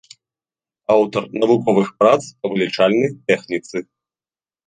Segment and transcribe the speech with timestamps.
[0.93, 3.77] Аўтар навуковых прац па вылічальнай тэхніцы.